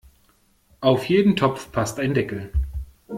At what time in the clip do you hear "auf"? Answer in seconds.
0.79-1.05